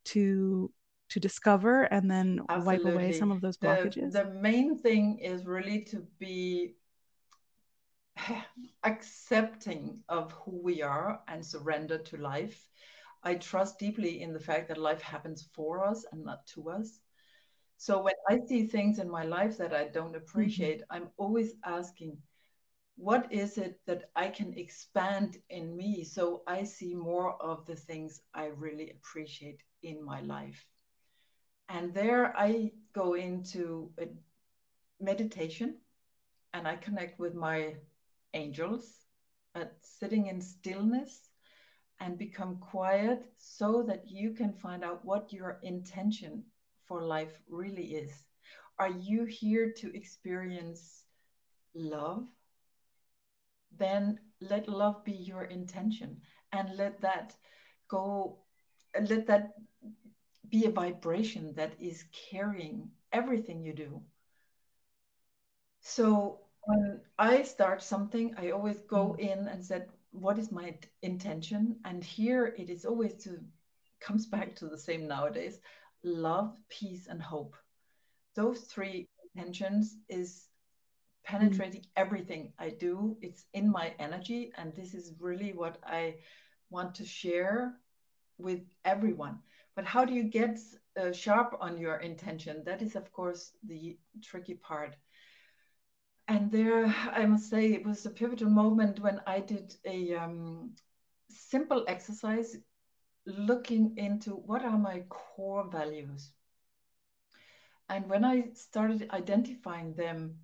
to 0.04 0.70
to 1.08 1.18
discover 1.18 1.84
and 1.84 2.10
then 2.10 2.40
Absolutely. 2.50 2.84
wipe 2.84 2.94
away 2.94 3.12
some 3.12 3.32
of 3.32 3.40
those 3.40 3.56
blockages 3.56 4.12
the, 4.12 4.24
the 4.24 4.30
main 4.30 4.76
thing 4.76 5.18
is 5.18 5.46
really 5.46 5.80
to 5.84 6.06
be 6.18 6.74
accepting 8.84 10.00
of 10.08 10.32
who 10.32 10.60
we 10.62 10.82
are 10.82 11.20
and 11.28 11.44
surrender 11.44 11.96
to 11.96 12.18
life 12.18 12.68
i 13.22 13.34
trust 13.34 13.78
deeply 13.78 14.20
in 14.20 14.34
the 14.34 14.40
fact 14.40 14.68
that 14.68 14.76
life 14.76 15.00
happens 15.00 15.48
for 15.54 15.82
us 15.82 16.04
and 16.12 16.24
not 16.24 16.46
to 16.46 16.68
us 16.68 17.00
so 17.78 18.02
when 18.02 18.14
i 18.28 18.38
see 18.46 18.66
things 18.66 18.98
in 18.98 19.08
my 19.08 19.24
life 19.24 19.56
that 19.56 19.72
i 19.72 19.84
don't 19.84 20.08
mm-hmm. 20.08 20.16
appreciate 20.16 20.80
mm-hmm. 20.80 20.96
i'm 20.96 21.08
always 21.16 21.54
asking 21.64 22.18
what 22.98 23.32
is 23.32 23.58
it 23.58 23.78
that 23.86 24.10
I 24.16 24.28
can 24.28 24.52
expand 24.54 25.36
in 25.50 25.76
me 25.76 26.02
so 26.02 26.42
I 26.48 26.64
see 26.64 26.96
more 26.96 27.40
of 27.40 27.64
the 27.64 27.76
things 27.76 28.20
I 28.34 28.46
really 28.46 28.90
appreciate 28.90 29.62
in 29.84 30.04
my 30.04 30.20
life? 30.20 30.66
And 31.68 31.94
there 31.94 32.36
I 32.36 32.72
go 32.92 33.14
into 33.14 33.92
meditation 35.00 35.76
and 36.52 36.66
I 36.66 36.74
connect 36.74 37.20
with 37.20 37.34
my 37.34 37.76
angels 38.34 38.92
at 39.54 39.74
sitting 39.80 40.26
in 40.26 40.40
stillness 40.40 41.30
and 42.00 42.18
become 42.18 42.56
quiet 42.56 43.24
so 43.36 43.84
that 43.84 44.10
you 44.10 44.32
can 44.32 44.52
find 44.52 44.82
out 44.82 45.04
what 45.04 45.32
your 45.32 45.60
intention 45.62 46.42
for 46.86 47.04
life 47.04 47.40
really 47.48 47.94
is. 47.94 48.24
Are 48.80 48.90
you 48.90 49.24
here 49.24 49.72
to 49.78 49.94
experience 49.94 51.04
love? 51.74 52.26
Then 53.76 54.18
let 54.40 54.68
love 54.68 55.04
be 55.04 55.12
your 55.12 55.44
intention 55.44 56.20
and 56.52 56.76
let 56.76 57.00
that 57.00 57.36
go 57.88 58.38
let 59.08 59.26
that 59.26 59.54
be 60.48 60.64
a 60.64 60.70
vibration 60.70 61.54
that 61.54 61.72
is 61.78 62.04
carrying 62.30 62.90
everything 63.12 63.62
you 63.62 63.72
do. 63.72 64.02
So 65.80 66.40
when 66.62 67.00
i 67.18 67.42
start 67.42 67.82
something 67.82 68.34
i 68.36 68.50
always 68.50 68.80
go 68.80 69.16
mm. 69.18 69.20
in 69.20 69.48
and 69.48 69.64
said 69.64 69.88
what 70.12 70.38
is 70.38 70.50
my 70.50 70.74
intention? 71.02 71.76
And 71.84 72.02
here 72.02 72.54
it 72.58 72.70
is 72.70 72.84
always 72.84 73.14
to 73.24 73.38
comes 74.00 74.26
back 74.34 74.54
to 74.56 74.68
the 74.68 74.78
same 74.78 75.06
nowadays 75.06 75.60
love 76.04 76.56
peace 76.68 77.08
and 77.08 77.20
hope. 77.20 77.56
Those 78.36 78.60
three 78.60 79.08
intentions 79.34 79.96
is 80.08 80.46
penetrating 81.28 81.82
mm. 81.82 81.88
everything 81.96 82.52
I 82.58 82.70
do. 82.70 83.16
It's 83.20 83.44
in 83.52 83.70
my 83.70 83.94
energy. 83.98 84.52
And 84.56 84.74
this 84.74 84.94
is 84.94 85.12
really 85.20 85.52
what 85.52 85.76
I 85.84 86.16
want 86.70 86.94
to 86.96 87.04
share 87.04 87.74
with 88.38 88.60
everyone. 88.84 89.38
But 89.76 89.84
how 89.84 90.04
do 90.04 90.14
you 90.14 90.24
get 90.24 90.58
uh, 91.00 91.12
sharp 91.12 91.56
on 91.60 91.78
your 91.78 91.96
intention? 91.96 92.62
That 92.64 92.82
is, 92.82 92.96
of 92.96 93.12
course, 93.12 93.52
the 93.62 93.98
tricky 94.22 94.54
part. 94.54 94.96
And 96.26 96.50
there, 96.50 96.86
I 97.12 97.26
must 97.26 97.48
say, 97.48 97.72
it 97.72 97.86
was 97.86 98.04
a 98.04 98.10
pivotal 98.10 98.50
moment 98.50 99.00
when 99.00 99.20
I 99.26 99.40
did 99.40 99.76
a 99.84 100.14
um, 100.14 100.72
simple 101.30 101.84
exercise 101.88 102.56
looking 103.26 103.94
into 103.96 104.30
what 104.30 104.64
are 104.64 104.78
my 104.78 105.04
core 105.08 105.68
values. 105.70 106.32
And 107.88 108.08
when 108.10 108.24
I 108.24 108.50
started 108.54 109.08
identifying 109.10 109.94
them, 109.94 110.38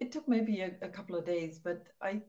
it 0.00 0.12
took 0.12 0.28
maybe 0.28 0.60
a, 0.60 0.72
a 0.82 0.88
couple 0.88 1.16
of 1.16 1.24
days, 1.24 1.58
but 1.58 1.86
I 2.02 2.22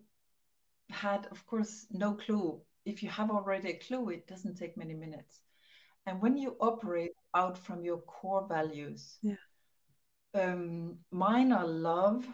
had, 0.90 1.28
of 1.32 1.46
course, 1.46 1.88
no 1.92 2.14
clue. 2.14 2.62
If 2.86 3.02
you 3.02 3.10
have 3.10 3.32
already 3.32 3.72
a 3.72 3.80
clue, 3.80 4.10
it 4.10 4.28
doesn't 4.28 4.56
take 4.58 4.78
many 4.78 4.94
minutes. 4.94 5.42
And 6.06 6.22
when 6.22 6.38
you 6.38 6.56
operate 6.60 7.14
out 7.34 7.58
from 7.58 7.84
your 7.84 7.98
core 7.98 8.46
values, 8.48 9.18
yeah. 9.24 9.36
um, 10.36 10.98
mine 11.12 11.52
are 11.52 11.68
love 11.68 12.28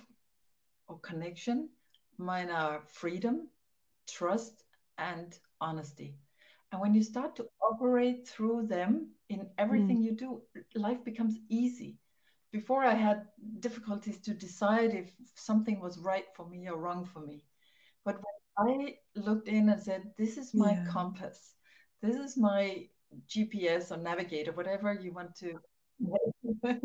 or 0.87 0.99
connection, 0.99 1.69
mine 2.17 2.49
are 2.49 2.81
freedom, 2.81 3.47
trust, 4.09 4.65
and 4.97 5.37
honesty. 5.61 6.15
And 6.71 6.81
when 6.81 6.93
you 6.93 7.03
start 7.03 7.35
to 7.37 7.47
operate 7.61 8.27
through 8.27 8.67
them 8.67 9.11
in 9.29 9.47
everything 9.57 9.99
mm. 9.99 10.03
you 10.03 10.11
do, 10.11 10.41
life 10.75 11.03
becomes 11.05 11.37
easy 11.49 11.97
before 12.51 12.83
I 12.83 12.93
had 12.93 13.27
difficulties 13.59 14.19
to 14.21 14.33
decide 14.33 14.93
if 14.93 15.11
something 15.35 15.79
was 15.79 15.97
right 15.97 16.25
for 16.35 16.47
me 16.47 16.67
or 16.69 16.77
wrong 16.77 17.05
for 17.05 17.19
me. 17.19 17.43
But 18.03 18.15
when 18.15 18.69
I 18.69 18.97
looked 19.15 19.47
in 19.47 19.69
and 19.69 19.81
said, 19.81 20.11
This 20.17 20.37
is 20.37 20.53
my 20.53 20.73
yeah. 20.73 20.85
compass, 20.89 21.55
this 22.01 22.15
is 22.15 22.37
my 22.37 22.87
GPS 23.27 23.91
or 23.91 23.97
navigator, 23.97 24.51
whatever 24.51 24.93
you 24.93 25.13
want 25.13 25.35
to. 25.37 25.59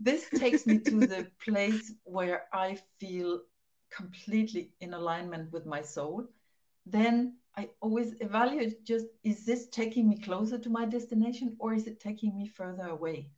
this 0.00 0.28
takes 0.30 0.66
me 0.66 0.78
to 0.78 1.00
the 1.06 1.30
place 1.44 1.92
where 2.04 2.44
I 2.52 2.78
feel 3.00 3.40
completely 3.90 4.72
in 4.80 4.94
alignment 4.94 5.52
with 5.52 5.66
my 5.66 5.82
soul. 5.82 6.28
Then 6.84 7.36
I 7.56 7.70
always 7.80 8.14
evaluate 8.20 8.84
just 8.84 9.06
is 9.24 9.46
this 9.46 9.68
taking 9.68 10.08
me 10.08 10.18
closer 10.18 10.58
to 10.58 10.68
my 10.68 10.84
destination 10.84 11.56
or 11.58 11.72
is 11.72 11.86
it 11.86 12.00
taking 12.00 12.36
me 12.36 12.46
further 12.46 12.88
away? 12.88 13.30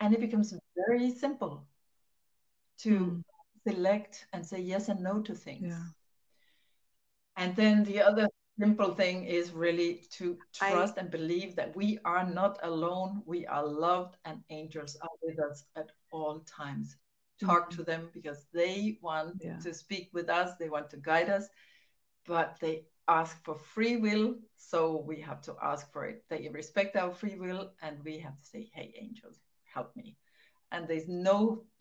And 0.00 0.14
it 0.14 0.20
becomes 0.20 0.54
very 0.88 1.10
simple 1.10 1.66
to 2.78 2.98
mm. 2.98 3.22
select 3.66 4.26
and 4.32 4.44
say 4.44 4.60
yes 4.60 4.88
and 4.88 5.00
no 5.00 5.20
to 5.20 5.34
things 5.34 5.74
yeah. 5.74 5.86
and 7.36 7.56
then 7.56 7.84
the 7.84 8.00
other 8.00 8.28
simple 8.58 8.94
thing 8.94 9.24
is 9.24 9.52
really 9.52 10.06
to 10.10 10.38
trust 10.54 10.96
I, 10.96 11.00
and 11.02 11.10
believe 11.10 11.56
that 11.56 11.76
we 11.76 11.98
are 12.04 12.28
not 12.28 12.58
alone 12.62 13.22
we 13.26 13.46
are 13.46 13.66
loved 13.66 14.16
and 14.24 14.40
angels 14.50 14.96
are 15.02 15.16
with 15.22 15.38
us 15.38 15.64
at 15.76 15.90
all 16.10 16.40
times 16.40 16.96
talk 17.40 17.70
mm-hmm. 17.70 17.78
to 17.78 17.84
them 17.84 18.08
because 18.12 18.46
they 18.52 18.98
want 19.02 19.42
yeah. 19.44 19.58
to 19.58 19.74
speak 19.74 20.10
with 20.12 20.28
us, 20.28 20.52
they 20.58 20.68
want 20.68 20.90
to 20.90 20.96
guide 20.96 21.28
us, 21.28 21.48
but 22.26 22.56
they 22.60 22.84
ask 23.08 23.42
for 23.44 23.56
free 23.56 23.96
will. 23.96 24.36
So 24.56 25.02
we 25.06 25.20
have 25.20 25.40
to 25.42 25.54
ask 25.62 25.92
for 25.92 26.04
it. 26.06 26.24
They 26.28 26.48
respect 26.52 26.96
our 26.96 27.12
free 27.12 27.36
will, 27.36 27.72
and 27.82 28.02
we 28.04 28.18
have 28.18 28.38
to 28.38 28.46
say, 28.46 28.70
Hey, 28.72 28.94
angels, 29.00 29.38
help 29.76 29.94
me. 29.96 30.16
And 30.72 30.88
there's 30.88 31.08
no 31.08 31.36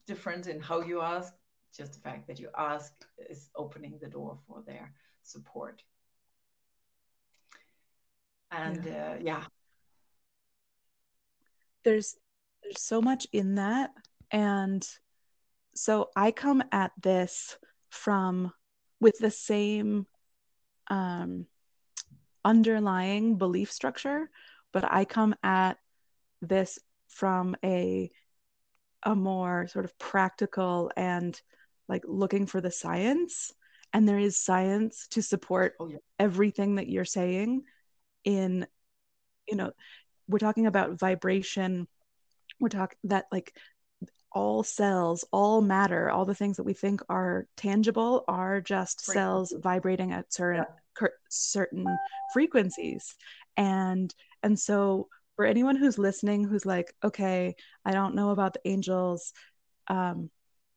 difference 0.06 0.48
in 0.48 0.60
how 0.60 0.82
you 0.82 1.02
ask, 1.02 1.34
just 1.80 1.94
the 1.94 2.00
fact 2.00 2.28
that 2.28 2.40
you 2.40 2.50
ask 2.58 2.94
is 3.30 3.50
opening 3.56 3.94
the 4.02 4.12
door 4.18 4.38
for 4.48 4.64
their 4.66 4.94
support. 5.24 5.82
And 8.52 8.84
yeah, 8.86 9.12
uh, 9.12 9.18
yeah. 9.22 9.44
there's 11.86 12.16
there's 12.64 12.82
so 12.82 13.02
much 13.02 13.28
in 13.32 13.56
that 13.56 13.92
and 14.32 14.86
so 15.76 16.10
i 16.16 16.32
come 16.32 16.62
at 16.72 16.92
this 17.02 17.58
from 17.90 18.52
with 19.00 19.18
the 19.20 19.32
same 19.32 20.06
um, 20.90 21.46
underlying 22.44 23.38
belief 23.38 23.72
structure 23.72 24.30
but 24.74 24.84
i 24.92 25.06
come 25.06 25.36
at 25.44 25.78
this 26.42 26.80
from 27.08 27.56
a 27.64 28.10
a 29.04 29.16
more 29.16 29.68
sort 29.68 29.86
of 29.86 29.98
practical 30.00 30.92
and 30.98 31.40
like 31.88 32.04
looking 32.08 32.48
for 32.48 32.60
the 32.60 32.72
science 32.72 33.52
and 33.94 34.10
there 34.10 34.20
is 34.20 34.42
science 34.42 35.08
to 35.12 35.22
support 35.22 35.76
oh, 35.80 35.88
yeah. 35.88 35.98
everything 36.20 36.76
that 36.76 36.90
you're 36.90 37.06
saying 37.06 37.64
in 38.24 38.66
you 39.48 39.56
know 39.56 39.72
we're 40.28 40.40
talking 40.40 40.66
about 40.66 41.00
vibration 41.00 41.88
we're 42.60 42.70
talking 42.70 42.98
that 43.04 43.26
like 43.32 43.56
all 44.32 44.64
cells 44.64 45.24
all 45.32 45.62
matter 45.62 46.10
all 46.10 46.26
the 46.26 46.36
things 46.36 46.58
that 46.58 46.64
we 46.64 46.74
think 46.74 47.02
are 47.08 47.48
tangible 47.56 48.26
are 48.28 48.60
just 48.60 49.00
cells 49.00 49.54
vibrating 49.60 50.12
at 50.12 50.34
certain 50.34 50.66
yeah. 51.02 51.08
certain 51.30 51.86
frequencies 52.34 53.16
and 53.56 54.14
and 54.44 54.60
so 54.60 55.08
for 55.36 55.46
anyone 55.46 55.76
who's 55.76 55.98
listening 55.98 56.44
who's 56.44 56.66
like 56.66 56.94
okay 57.04 57.56
i 57.84 57.92
don't 57.92 58.16
know 58.16 58.32
about 58.32 58.54
the 58.54 58.68
angels 58.68 59.34
um 59.88 60.30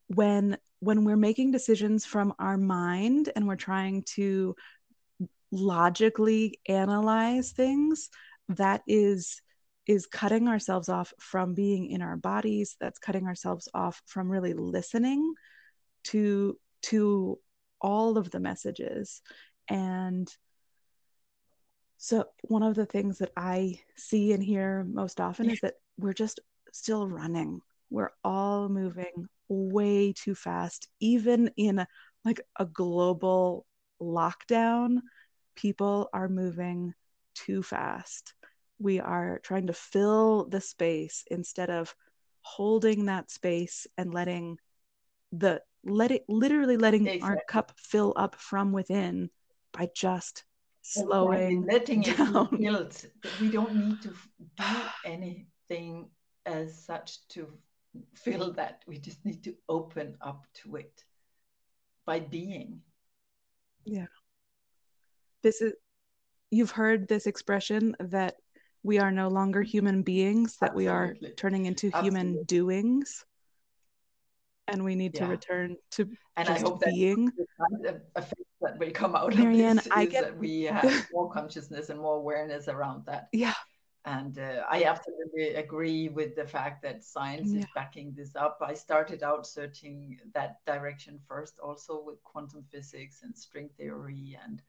when 0.08 0.56
when 0.80 1.04
we're 1.04 1.16
making 1.16 1.50
decisions 1.50 2.04
from 2.04 2.32
our 2.38 2.56
mind 2.56 3.30
and 3.34 3.46
we're 3.46 3.56
trying 3.56 4.02
to 4.02 4.54
logically 5.50 6.60
analyze 6.68 7.52
things 7.52 8.10
that 8.48 8.82
is 8.86 9.40
is 9.86 10.06
cutting 10.06 10.48
ourselves 10.48 10.90
off 10.90 11.14
from 11.18 11.54
being 11.54 11.86
in 11.86 12.02
our 12.02 12.16
bodies. 12.16 12.76
That's 12.78 12.98
cutting 12.98 13.26
ourselves 13.26 13.68
off 13.72 14.02
from 14.06 14.30
really 14.30 14.52
listening 14.52 15.34
to 16.04 16.58
to 16.82 17.38
all 17.80 18.18
of 18.18 18.30
the 18.30 18.38
messages. 18.38 19.22
And 19.68 20.28
so 21.98 22.24
one 22.42 22.62
of 22.62 22.74
the 22.74 22.86
things 22.86 23.18
that 23.18 23.32
i 23.36 23.78
see 23.96 24.32
and 24.32 24.42
hear 24.42 24.84
most 24.84 25.20
often 25.20 25.50
is 25.50 25.60
that 25.60 25.74
we're 25.98 26.12
just 26.12 26.40
still 26.72 27.06
running 27.06 27.60
we're 27.90 28.10
all 28.24 28.68
moving 28.68 29.28
way 29.48 30.12
too 30.12 30.34
fast 30.34 30.88
even 31.00 31.50
in 31.56 31.78
a, 31.78 31.86
like 32.24 32.40
a 32.58 32.64
global 32.64 33.66
lockdown 34.00 34.98
people 35.58 36.08
are 36.12 36.28
moving 36.28 36.94
too 37.34 37.62
fast. 37.62 38.32
We 38.78 39.00
are 39.00 39.40
trying 39.42 39.66
to 39.66 39.72
fill 39.72 40.48
the 40.48 40.60
space 40.60 41.24
instead 41.30 41.68
of 41.68 41.94
holding 42.42 43.06
that 43.06 43.30
space 43.30 43.86
and 43.96 44.14
letting 44.14 44.58
the 45.32 45.60
let 45.84 46.10
it 46.10 46.24
literally 46.28 46.76
letting 46.76 47.06
exactly. 47.06 47.28
our 47.28 47.42
cup 47.48 47.72
fill 47.76 48.12
up 48.16 48.36
from 48.36 48.72
within 48.72 49.30
by 49.72 49.88
just 49.94 50.44
slowing 50.92 51.66
letting 51.66 52.02
down. 52.02 52.48
it 52.52 52.60
build. 52.60 53.06
We 53.40 53.50
don't 53.50 53.74
need 53.74 54.02
to 54.02 54.08
do 54.56 54.64
anything 55.04 56.10
as 56.46 56.84
such 56.84 57.26
to 57.28 57.52
fill 58.14 58.52
that. 58.52 58.82
We 58.86 58.98
just 58.98 59.24
need 59.24 59.42
to 59.44 59.54
open 59.68 60.16
up 60.20 60.46
to 60.62 60.76
it 60.76 61.04
by 62.06 62.20
being. 62.20 62.80
Yeah 63.84 64.06
this 65.42 65.60
is 65.60 65.72
you've 66.50 66.70
heard 66.70 67.08
this 67.08 67.26
expression 67.26 67.94
that 68.00 68.36
we 68.82 68.98
are 68.98 69.10
no 69.10 69.28
longer 69.28 69.62
human 69.62 70.02
beings 70.02 70.56
that 70.60 70.70
Absolutely. 70.70 70.84
we 70.84 70.88
are 70.88 71.14
turning 71.36 71.66
into 71.66 71.88
Absolutely. 71.88 72.20
human 72.20 72.44
doings 72.44 73.24
and 74.68 74.84
we 74.84 74.94
need 74.94 75.14
yeah. 75.14 75.24
to 75.24 75.30
return 75.30 75.76
to 75.92 76.08
and 76.36 76.48
I 76.48 76.58
hope 76.58 76.84
being 76.84 77.32
that 77.82 78.02
effect 78.14 78.42
that 78.60 78.78
will 78.78 78.90
come 78.90 79.16
out 79.16 79.36
Marianne, 79.36 79.78
of 79.78 79.84
this 79.84 79.92
I 79.92 80.04
get 80.06 80.24
that 80.24 80.38
we 80.38 80.62
have 80.64 81.06
more 81.12 81.30
consciousness 81.30 81.90
and 81.90 82.00
more 82.00 82.16
awareness 82.16 82.68
around 82.68 83.06
that. 83.06 83.28
Yeah. 83.32 83.54
And 84.04 84.38
uh, 84.38 84.62
I 84.70 84.84
absolutely 84.84 85.54
agree 85.54 86.08
with 86.08 86.34
the 86.34 86.46
fact 86.46 86.82
that 86.82 87.04
science 87.04 87.50
yeah. 87.52 87.60
is 87.60 87.66
backing 87.74 88.14
this 88.16 88.36
up. 88.36 88.58
I 88.62 88.72
started 88.72 89.22
out 89.22 89.46
searching 89.46 90.18
that 90.34 90.64
direction 90.64 91.20
first, 91.28 91.58
also 91.58 92.02
with 92.02 92.22
quantum 92.22 92.64
physics 92.70 93.20
and 93.22 93.36
string 93.36 93.68
theory 93.76 94.38
and 94.42 94.62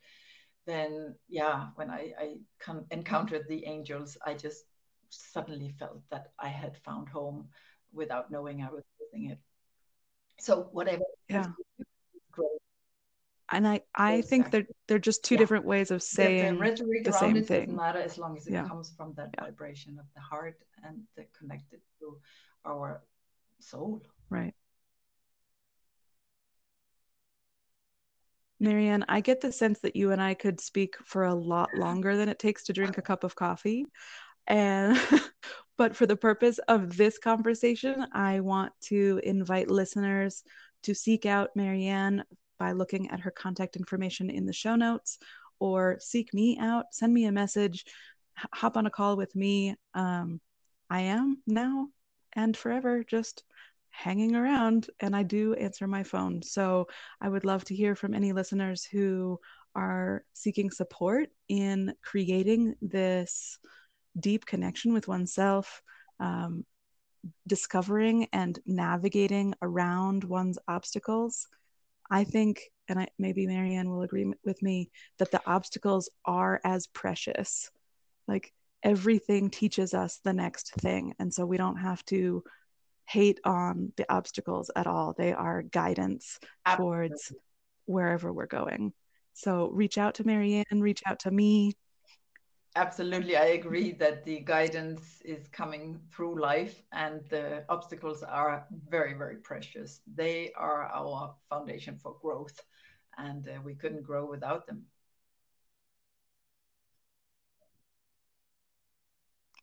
then 0.69 1.15
yeah, 1.27 1.67
when 1.75 1.89
I, 1.89 2.13
I 2.19 2.35
come, 2.59 2.85
encountered 2.91 3.45
the 3.49 3.65
angels, 3.65 4.17
I 4.25 4.35
just 4.35 4.65
suddenly 5.09 5.73
felt 5.79 6.01
that 6.11 6.31
I 6.37 6.49
had 6.49 6.77
found 6.77 7.09
home 7.09 7.47
without 7.91 8.29
knowing 8.29 8.61
I 8.61 8.69
was 8.69 8.83
missing 8.99 9.31
it. 9.31 9.39
So 10.39 10.69
whatever. 10.71 11.03
Yeah. 11.29 11.47
Great. 12.31 12.47
And 13.51 13.67
I, 13.67 13.81
I 13.95 14.13
exactly. 14.13 14.21
think 14.21 14.51
they're 14.51 14.67
they're 14.87 14.99
just 14.99 15.23
two 15.23 15.35
yeah. 15.35 15.39
different 15.39 15.65
ways 15.65 15.91
of 15.91 16.03
saying 16.03 16.55
the, 16.55 16.59
rhetoric 16.59 17.03
the 17.03 17.13
same 17.13 17.43
thing. 17.43 17.65
Doesn't 17.65 17.75
matter 17.75 17.99
as 17.99 18.17
long 18.17 18.37
as 18.37 18.47
it 18.47 18.53
yeah. 18.53 18.67
comes 18.67 18.91
from 18.95 19.13
that 19.17 19.29
yeah. 19.35 19.45
vibration 19.45 19.97
of 19.99 20.05
the 20.15 20.21
heart 20.21 20.57
and 20.83 21.01
the 21.15 21.25
connected 21.37 21.81
to 21.99 22.17
our 22.65 23.01
soul. 23.59 24.01
Right. 24.29 24.53
Marianne, 28.59 29.05
I 29.07 29.21
get 29.21 29.39
the 29.39 29.51
sense 29.51 29.79
that 29.79 29.95
you 29.95 30.11
and 30.11 30.21
I 30.21 30.33
could 30.33 30.59
speak 30.59 30.95
for 31.05 31.23
a 31.23 31.33
lot 31.33 31.69
longer 31.75 32.17
than 32.17 32.27
it 32.27 32.39
takes 32.39 32.65
to 32.65 32.73
drink 32.73 32.97
a 32.97 33.01
cup 33.01 33.23
of 33.23 33.35
coffee. 33.35 33.85
And 34.47 34.99
but 35.79 35.95
for 35.95 36.05
the 36.05 36.17
purpose 36.17 36.59
of 36.67 36.97
this 36.97 37.17
conversation, 37.17 38.05
I 38.11 38.41
want 38.41 38.73
to 38.81 39.21
invite 39.23 39.71
listeners 39.71 40.43
to 40.83 40.93
seek 40.93 41.25
out 41.25 41.55
Marianne 41.55 42.25
by 42.59 42.73
looking 42.73 43.09
at 43.11 43.21
her 43.21 43.31
contact 43.31 43.77
information 43.77 44.29
in 44.29 44.45
the 44.45 44.51
show 44.51 44.75
notes 44.75 45.19
or 45.57 45.97
seek 46.01 46.33
me 46.33 46.57
out, 46.59 46.87
send 46.91 47.13
me 47.13 47.25
a 47.25 47.31
message, 47.31 47.85
hop 48.53 48.75
on 48.75 48.87
a 48.87 48.89
call 48.89 49.15
with 49.15 49.33
me. 49.37 49.73
Um, 49.93 50.41
I 50.89 50.99
am 50.99 51.37
now 51.47 51.87
and 52.33 52.57
forever 52.57 53.05
just 53.05 53.45
hanging 53.89 54.35
around 54.35 54.89
and 54.99 55.15
I 55.15 55.23
do 55.23 55.53
answer 55.53 55.87
my 55.87 56.03
phone. 56.03 56.41
So 56.43 56.87
I 57.21 57.29
would 57.29 57.45
love 57.45 57.63
to 57.65 57.75
hear 57.75 57.95
from 57.95 58.13
any 58.13 58.33
listeners 58.33 58.83
who 58.83 59.39
are 59.75 60.25
seeking 60.33 60.71
support 60.71 61.29
in 61.47 61.93
creating 62.03 62.75
this 62.81 63.57
deep 64.17 64.45
connection 64.45 64.93
with 64.93 65.07
oneself, 65.07 65.81
um, 66.19 66.65
discovering 67.47 68.27
and 68.31 68.59
navigating 68.65 69.53
around 69.61 70.23
one's 70.23 70.57
obstacles. 70.67 71.47
I 72.09 72.23
think, 72.23 72.61
and 72.87 72.99
I, 72.99 73.07
maybe 73.19 73.45
Marianne 73.45 73.89
will 73.89 74.01
agree 74.01 74.31
with 74.43 74.61
me, 74.61 74.89
that 75.17 75.31
the 75.31 75.41
obstacles 75.45 76.09
are 76.25 76.59
as 76.63 76.87
precious. 76.87 77.69
Like 78.27 78.53
everything 78.83 79.49
teaches 79.49 79.93
us 79.93 80.19
the 80.23 80.33
next 80.33 80.73
thing. 80.75 81.13
And 81.19 81.33
so 81.33 81.45
we 81.45 81.57
don't 81.57 81.77
have 81.77 82.03
to 82.05 82.43
hate 83.05 83.39
on 83.43 83.91
the 83.97 84.11
obstacles 84.11 84.71
at 84.75 84.87
all. 84.87 85.13
They 85.17 85.33
are 85.33 85.61
guidance 85.61 86.39
Absolutely. 86.65 87.09
towards 87.09 87.33
wherever 87.85 88.31
we're 88.31 88.45
going. 88.45 88.93
So 89.33 89.69
reach 89.71 89.97
out 89.97 90.15
to 90.15 90.23
Marianne, 90.25 90.65
reach 90.71 91.01
out 91.05 91.19
to 91.19 91.31
me. 91.31 91.73
Absolutely. 92.75 93.35
I 93.35 93.45
agree 93.47 93.91
that 93.93 94.23
the 94.25 94.39
guidance 94.39 95.21
is 95.25 95.47
coming 95.49 95.99
through 96.11 96.39
life 96.39 96.81
and 96.91 97.23
the 97.29 97.65
obstacles 97.69 98.23
are 98.23 98.65
very, 98.89 99.13
very 99.13 99.37
precious. 99.37 100.01
They 100.15 100.51
are 100.53 100.83
our 100.83 101.35
foundation 101.49 101.97
for 101.97 102.17
growth 102.21 102.59
and 103.17 103.47
uh, 103.47 103.59
we 103.63 103.75
couldn't 103.75 104.03
grow 104.03 104.25
without 104.25 104.65
them. 104.67 104.85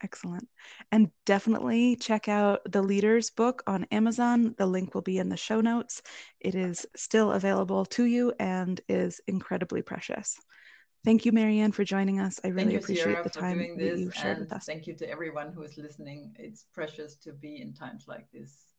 Excellent. 0.03 0.49
And 0.93 1.11
definitely 1.25 1.97
check 1.97 2.29
out 2.29 2.61
the 2.71 2.83
Leaders 2.83 3.31
book 3.31 3.63
on 3.67 3.85
Amazon. 3.91 4.55
The 4.59 4.67
link 4.67 4.95
will 4.95 5.03
be 5.03 5.19
in 5.19 5.29
the 5.31 5.37
show 5.37 5.61
notes. 5.61 6.03
It 6.41 6.55
is 6.55 6.87
still 6.97 7.33
available 7.33 7.85
to 7.87 8.05
you 8.05 8.33
and 8.39 8.81
is 8.89 9.21
incredibly 9.27 9.83
precious. 9.83 10.39
Thank 11.05 11.25
you, 11.25 11.33
Marianne, 11.33 11.73
for 11.73 11.85
joining 11.85 12.19
us. 12.21 12.41
I 12.45 12.49
really 12.49 12.73
you, 12.73 12.79
appreciate 12.79 13.05
Sierra, 13.05 13.23
the 13.23 13.31
time 13.31 13.59
that 13.77 13.99
you 13.99 14.11
shared 14.11 14.39
with 14.39 14.53
us. 14.53 14.65
Thank 14.67 14.87
you 14.87 14.95
to 14.95 15.09
everyone 15.09 15.53
who 15.53 15.63
is 15.63 15.77
listening. 15.79 16.35
It's 16.39 16.65
precious 16.73 17.15
to 17.17 17.33
be 17.33 17.61
in 17.61 17.73
times 17.73 18.07
like 18.09 18.31
this 18.33 18.76